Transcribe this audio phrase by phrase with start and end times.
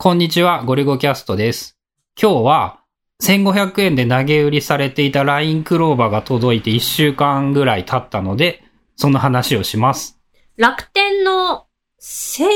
[0.00, 1.76] こんにちは、ゴリゴキャストです。
[2.16, 2.80] 今日は、
[3.20, 8.62] 1500円で投げ売りされていた LINE クローバーが届いて1週間ぐらい経ったので、
[8.94, 10.20] その話をします。
[10.56, 11.66] 楽天の
[11.98, 12.48] セー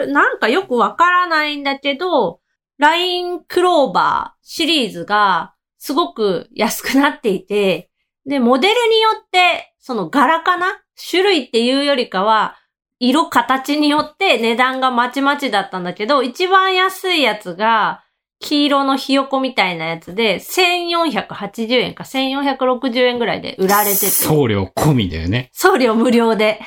[0.00, 2.40] ルなんかよくわからないんだけど、
[2.76, 7.88] LINE クローバーシリーズがすごく安くなっていて、
[8.26, 10.66] で、モデルによって、その柄かな？
[11.10, 12.56] 種類っていうよりかは、
[13.02, 18.04] 色形によって値段がまちまちだったんだけど、一番安いやつが、
[18.38, 24.06] 黄色のひよこみたいなやつで、1480円か1460円ぐらいで売られてて。
[24.06, 25.50] 送料込みだよね。
[25.52, 26.60] 送料無料で。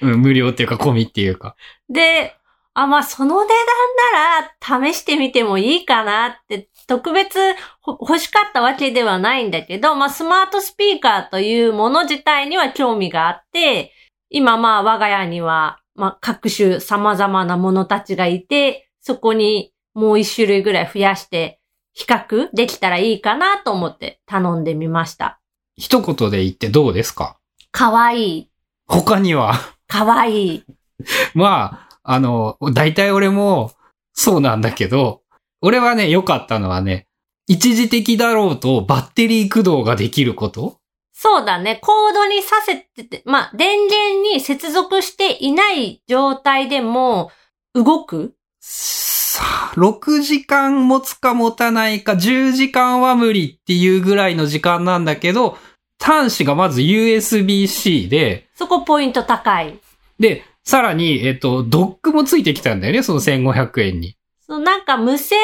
[0.00, 1.54] うん、無料っていうか込みっていうか。
[1.88, 2.34] で、
[2.74, 7.38] あ、まあ、その値段なら試してみてもいいかなって、特別
[7.80, 13.92] ほ欲しかったわけではないんだけど、まあ、スマートスピーカーというもの自体には興味があって、
[14.30, 21.60] 今まあ、我が家には、まあ、各種様々なものたちがいて、そこにもう一種類ぐらい増やして、
[21.92, 25.40] 比較できたらいいかなと思って頼んでみました。
[25.76, 27.36] 一言で言ってどうですか？
[27.70, 28.50] かわいい。
[28.86, 29.54] 他には、
[29.88, 30.64] かわいい。
[31.34, 33.72] まあ、あの、大体俺も
[34.12, 35.22] そうなんだけど、
[35.62, 37.06] 俺はね、良かったのはね、
[37.46, 40.78] 一時的だろうとバッテリー駆動ができること
[41.18, 41.80] そうだね。
[41.82, 47.30] コードにさせてて、まあ、電源に接続していない状態でも
[47.72, 48.34] 動く？
[48.60, 55.56] さあ、6時間持つか持たないか、10時間は無理っていうぐらいの時間なんだけど、
[55.98, 59.78] 端子がまず USB-C で、そこポイント高い。
[60.18, 64.16] で、さらに、えっと、ドックもついてきたんだよね、その1500円に。
[64.46, 65.38] そうなんか無線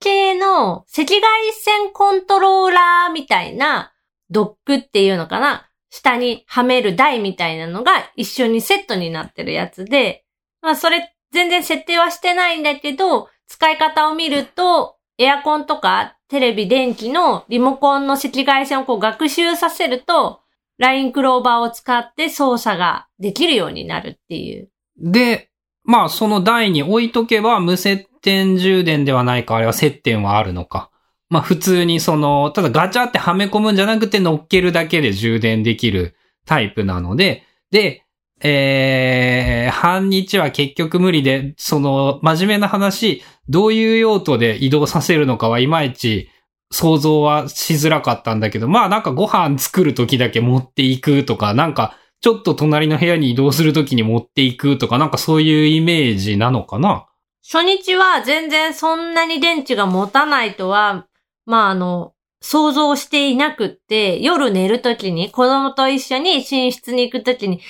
[0.00, 1.20] 系の赤外
[1.52, 3.92] 線コントローラーみたいな
[4.32, 5.68] ドックっていうのかな？
[5.90, 10.24] 下にはめる台みたいなのが一緒にセットになってるやつで、
[10.62, 20.40] まあそれ全然設定はしてないんだけど、使い方を見ると、エアコンとかテレビ、電気のリモコンの赤外線をこう学習させると、
[20.78, 24.70] LINE クローバーを使って操作ができるようになるっていう。
[24.98, 25.50] で、
[25.84, 30.90] まあ、その台に置いとけば無接点充電ではないか、あれは接点はあるのか。
[31.32, 38.04] まあ、普通にその、ただガチャってはめ込むんじゃなくて乗っけるだけで充電できるタイプなので、で、
[38.42, 46.28] えー、半日は結局無理で、その、真面目な話、どういう用途で移動させるのかはいまいち
[46.70, 57.06] 想像はしづらかったんだけど、まあなんかご飯作る時だけ持っていくとか、なんかちょっと隣の部屋に移動する時に持っていくとか、なんかそういうイメージなのかな？
[57.42, 61.06] 初日は全然そんなに電池が持たないとは、
[61.46, 67.60] まああの、想像していなくって、夜寝るときに子供と一緒に寝室に行くときに、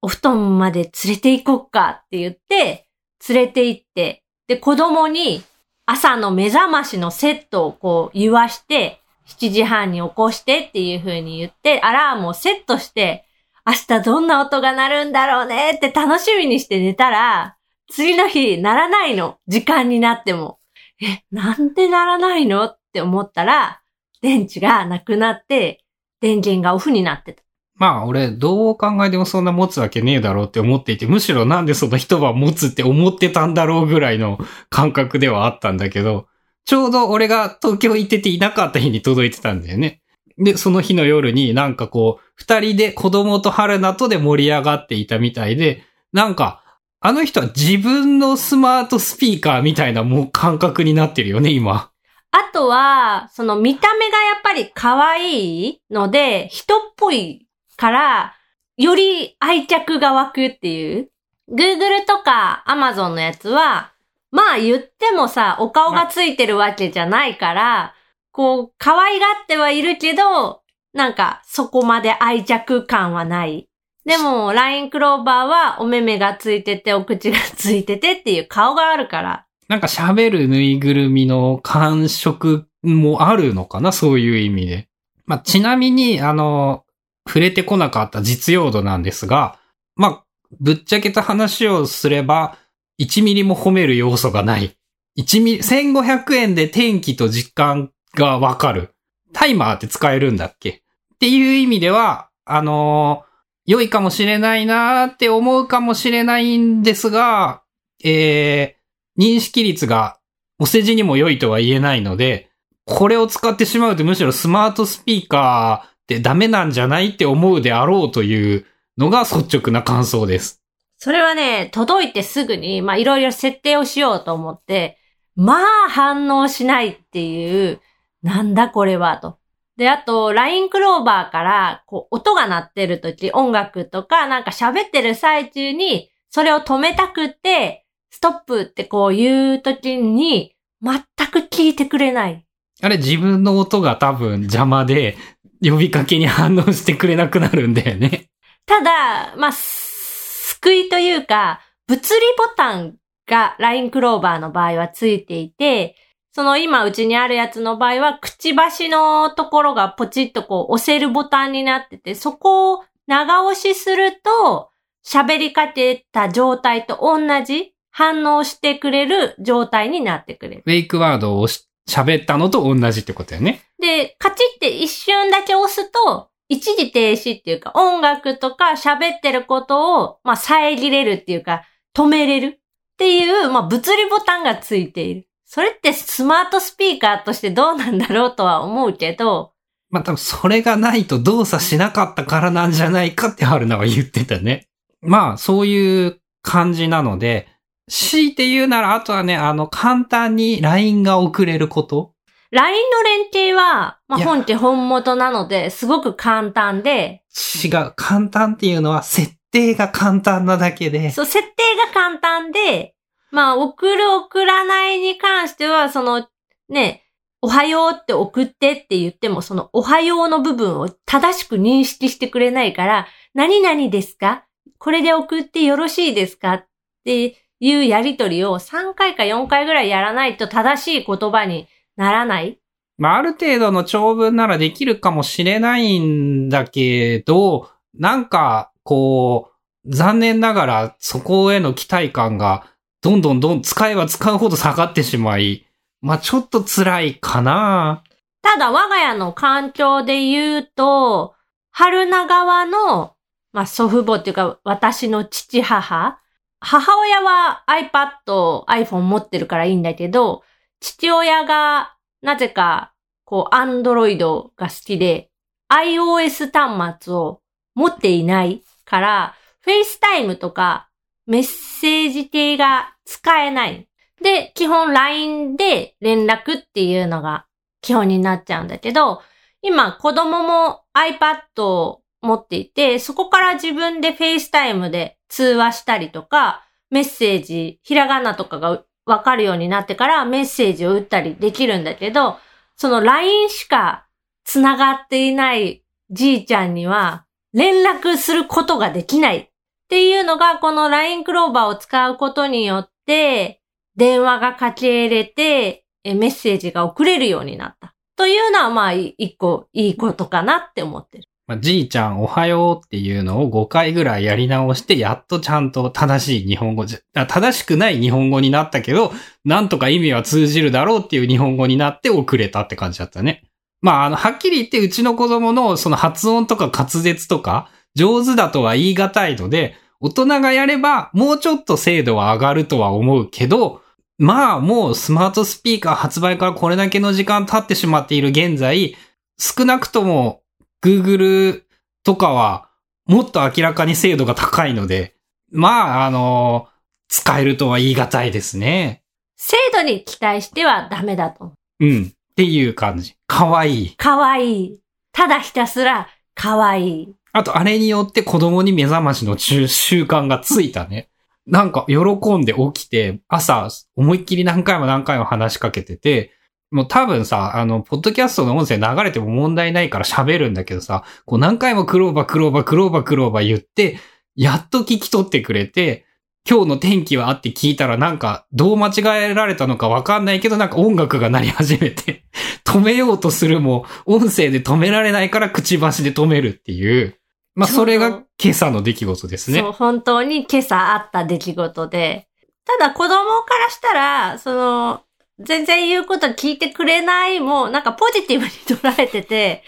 [0.00, 2.86] お布団まで連れて行こっかって言って、
[3.28, 5.42] 連れて行って、で、子供に
[5.86, 13.24] 朝の目覚ましのセットをこう言わして、7時半に起こしてっていう風に言って、アラームをセットして、
[13.66, 17.56] 明日どんな音が鳴るんだろうねって楽しみにして寝たら、
[17.90, 19.38] 次の日ならないの。
[19.46, 20.58] 時間になっても。
[21.00, 23.80] え、なんでならないのっって思ったら、
[24.22, 25.82] 電池がなくなって、
[26.20, 27.42] 電源がオフになってた。
[27.74, 34.38] まあ俺どう考えてもそんな持つわけねえだろうって思っていて、むしろなんでその一晩持つって思ってたんだろうぐらいの
[34.70, 36.28] 感覚ではあったんだけど、
[36.64, 40.02] ちょうど俺が東京行ってていなかった日に届いてたんだよね。
[40.38, 46.62] で、その日の夜になんかこう、二人で子供と春菜とで盛り上がっていたみたいで、なんか、
[47.00, 51.90] あの人は自分のスマートスピーカーみたいなもう感覚になってるよね、今。
[52.36, 57.46] あとは、その見た目がやっぱり可愛いので、人っぽい
[57.76, 58.34] から、
[58.76, 61.10] より愛着が湧くっていう。
[61.48, 63.92] Google とか Amazon のやつは、
[64.32, 67.94] まあ言ってもさ、お顔がついてるわけじゃないから、
[68.32, 70.62] こう、可愛がってはいるけど、
[70.92, 73.68] なんかそこまで愛着感はない。
[74.04, 83.92] でも、LINE クローバーはお目目がついてて、お口がついててっていう顔があるから、なんか喋るぬいぐるみの感触もあるのかな？
[83.92, 84.88] そういう意味で。
[85.26, 86.84] まあ、ちなみに、あの、
[87.26, 89.58] 触れてこなかった実用度なんですが、
[89.96, 90.24] まあ、
[90.60, 92.58] ぶっちゃけた話をすれば、
[93.00, 94.76] 1ミリも褒める要素がない。
[95.18, 98.90] 1ミリ、1500円で天気と時間がわかる。
[99.32, 100.70] タイマーって使えるんだっけ？
[100.70, 103.24] っていう意味では、あの
[103.66, 107.62] 良いかもしれないなーって思うかもしれないんですが、
[108.04, 108.73] えー、
[109.18, 110.18] 認識率が
[110.58, 112.50] お世辞にも良いとは言えないので、
[112.84, 118.66] これを使ってしまうとむしろスマートスピーカーってダメなんじゃないって思うであろうという
[118.98, 120.62] のが率直な感想です。
[120.98, 124.98] それはね、届いてすぐに、まいろいろ設定をしようと思って、
[125.36, 127.80] まあ反応しないっていう、
[128.22, 129.38] なんだこれはと。
[129.76, 137.83] で、あと、LINE クローバーから、こう、音が鳴ってる時、音楽とか、なんか喋ってる最中に、それを止めたくって、
[138.14, 141.02] ストップってこう言う時に、全
[141.32, 142.46] く聞いてくれない。
[142.80, 145.16] あれ自分の音が多分邪魔で、
[145.60, 148.26] 呼びかけに反応してくれなくなるんだよね。
[148.66, 152.94] ただ、まあ、す救いというか、物理ボタン
[153.26, 155.96] が LINE クローバーの場合はついていて、
[156.32, 164.70] その今うちにあるやつの場合は、くちばしのところがポチッとこう押せるボタンになってて、そこを長押しすると、
[165.04, 170.62] 喋りかけた状態と同じ反応してくれる状態になってくれる。
[170.66, 171.46] ウェイクワードを
[171.88, 173.62] 喋ったのと同じってことだよね。
[173.80, 181.62] で、カチって一瞬だけ押すと、一時停止っていうか、音楽とか喋ってることを、まあ、遮れるっていうか、
[181.94, 182.58] 止めれるっ
[182.98, 185.28] ていう、まあ、物理ボタンがついている。
[185.44, 189.52] それってスマートスピーカーとしてどうなんだろうとは思うけど、
[189.90, 194.66] まあ多分それがないと動作しなかったからなんじゃないかって春菜は言ってたね。
[195.00, 197.46] まあそういう感じなので、
[197.88, 202.14] 強いて言うならあとはね、あの簡単に LINE が送れること。
[202.50, 207.24] LINE の連携は、まあ、本家本元なので、すごく簡単で、
[207.64, 207.92] 違う。
[207.96, 211.10] 簡単っていうのは設定が簡単なだけで。
[211.10, 212.94] そう、設定が簡単で、
[213.32, 216.28] まあ、送る送らないに関しては、その、
[216.68, 217.02] ね、
[217.42, 224.46] おはようって送ってって言っても、そのおはようの部分を正しく認識してくれないから、何々ですか？
[224.78, 226.54] これで送ってよろしいですか？
[226.54, 226.66] っ
[227.04, 231.66] ていうやりとりを3回か4回ぐらいやらないと正しい言葉に
[231.96, 232.58] ならない？
[232.98, 239.50] まあある程度の長文ならできるかもしれないんだけど、なんか、こ
[239.86, 242.66] う、残念ながらそこへの期待感が
[243.00, 245.66] どんどんどん使えば使うほど下がってしまい、
[246.02, 248.04] まあちょっと辛いかな。
[248.42, 251.34] ただ我が家の環境で言うと、
[251.70, 253.14] 春名川の、
[253.52, 256.20] まあ、祖父母っていうか私の父母
[256.64, 260.42] 母親は iPad、iPhone 持ってるからいいんだけど、
[260.80, 264.18] 父親がなぜか、こう、Android
[264.56, 265.30] が好きで、
[265.68, 267.42] iOS 端末を
[267.74, 269.34] 持っていないから、
[269.66, 270.88] FaceTime とか
[271.26, 273.86] メッセージ系が使えない。
[274.22, 277.46] で、基本 LINE で連絡っていうのが
[277.82, 279.20] 基本になっちゃうんだけど、
[279.60, 292.38] 今子供も iPad を持っていて、そこから自分で FaceTime で通話したりとか、メッセージ、ひらがなとかがわかるようになってからメッセージを打ったりできるんだけど、
[292.76, 294.06] その LINE しか
[294.44, 299.50] 繋がっていないじいちゃんには連絡することができないっ
[299.88, 303.60] ていうのがこの LINE クローバーを使うことによって
[303.96, 307.94] 電話がかけれてメッセージが送れるようになった。
[308.16, 311.24] というのはまあ一個いいことかなって思ってる。
[311.46, 319.12] まあ、じいちゃんおはようっていうのを5回ぐらいやり直して、やっとちゃんと正しい日本語じゃ、正しくない日本語になったけど、
[319.44, 323.44] なんとか意味は通じるだろうっていう日本語になって遅れたって感じだったね。
[323.82, 333.82] まあ、あの、はっきり言ってうちの子供のその発音とか滑舌とか、上手だとは言い難いので、大人がやればもうちょっと精度は上がるとは思うけど、
[334.18, 338.96] まあもうスマートスピーカー発売からこれだけの時間経ってしまっている現在、
[339.38, 340.42] 少なくとも
[340.84, 341.62] Google
[342.04, 342.68] とかは
[343.06, 345.14] もっと明らかに精度が高いので、
[345.50, 346.68] まああの、
[347.08, 349.02] 使えるとは言い難いですね。
[349.36, 351.86] 精度に期待してはダメだと思う。
[351.86, 352.04] うん。
[352.04, 353.16] っていう感じ。
[353.26, 353.96] かわいい。
[353.96, 354.80] かわいい。
[355.12, 357.14] ただひたすらかわいい。
[357.32, 361.08] あとあれによって子供に目覚ましの習習慣がついたね。
[361.46, 366.32] なんか喜んで起きて、朝思いっきり何回も何回も話しかけてて、
[366.74, 374.00] もう多分さ、あの、ポッドキャストの音声流れても問題ないから喋るんだけどさ、こう何回もクローバークローバークローバークローバー言って、
[374.34, 376.04] やっと聞き取ってくれて、
[376.50, 382.24] 今日の天気はあって聞いたらなんかどう間違えられたのかわかんないけどなんか音楽が鳴り始めて、
[382.66, 387.16] 止めようとするも音声で止められないからくちばしで止めるっていう。
[387.54, 389.72] まあそれが今朝の出来事ですねそう、。
[389.72, 392.26] 本当に今朝あった出来事で。
[392.64, 395.03] ただ子供からしたら、その、
[395.38, 399.62] 全然言うこと聞いてくれないも、なんかポジティブに捉えてて、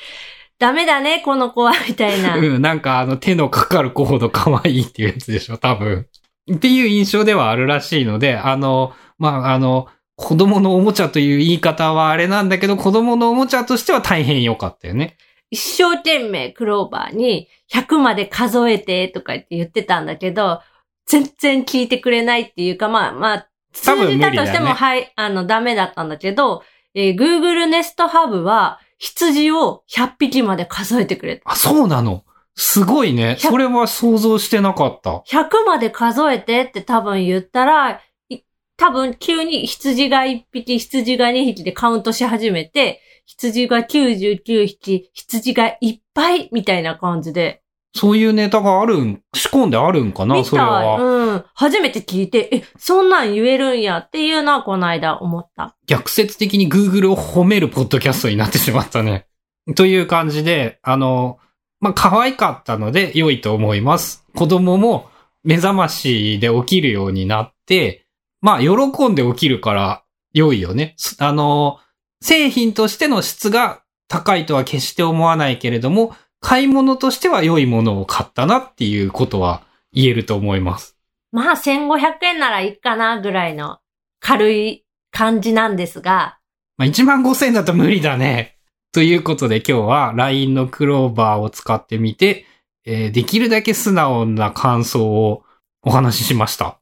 [0.58, 2.36] ダメだね、この子は、みたいな。
[2.38, 6.06] うん、なんかあの手のかかる子ほど可愛いっていうやつでしょ、多分。
[6.54, 15.16] っていう印象ではあるらしいので、あの、まあ、あの、子供のおもちゃという言い方はあれなんだけど、子供のおもちゃとしては大変良かったよね。
[15.50, 20.60] 一生懸命クローバーに100まで数えてとか言って言ってたんだけど、
[21.06, 23.48] 全然聞いてくれないっていうか、まあまあ、
[23.84, 24.72] 多分通じたとしても、無理だね。
[24.72, 26.62] はい、あの、ダメだったんだけど、
[26.94, 31.50] えー Google Nest Hub は羊を100匹まで数えてくれた。
[31.50, 32.24] あ、そうなの？
[32.54, 33.36] すごいね。
[33.38, 35.22] 100それは想像してなかった。
[35.28, 38.38] 100まで数えてって多分言ったら、い
[38.78, 47.60] 多分急に羊が1匹、羊が2匹でカウントし始めて、羊が99匹、羊がいっぱいみたいな感じで。
[47.96, 50.44] そういうネタがあるん、仕込んであるんかな。
[50.44, 50.96] それは。
[51.00, 51.44] うん。
[51.54, 55.76] 初めて聞いて、え、そんなん言えるんやっていうのはこの間思った。
[55.86, 59.26] 逆説的に Google を褒めるポッドキャストになってしまったね。
[59.74, 61.38] という感じで、あの、
[61.80, 64.24] まあ、可愛かったので良いと思います。
[64.34, 65.08] 子供も
[65.42, 68.06] 目覚ましで起きるようになって、
[68.40, 70.94] まあ、喜んで起きるから良いよね。
[70.96, 71.78] すあの、
[72.20, 79.62] 製品としての質が高いとは決して思わないけれども、買い物としては良いものを買ったなっていうことは
[79.92, 80.96] 言えると思います。
[81.32, 83.78] まあ、1500円ならいいかなぐらいの
[84.20, 86.38] 軽い感じなんですが、
[86.78, 88.58] まあ、1万5000円だと無理だね。
[88.92, 92.46] ということで今日は LINE のクローバーを使ってみて、
[92.84, 95.42] えーできるだけ素直な感想を
[95.82, 96.78] お話ししました。